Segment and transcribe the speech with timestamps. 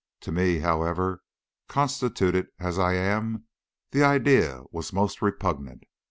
[0.21, 1.21] To me, however,
[1.67, 3.45] constituted as I am,
[3.91, 5.83] the idea was most repugnant.